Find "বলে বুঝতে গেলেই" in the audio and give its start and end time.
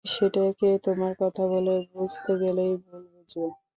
1.47-2.73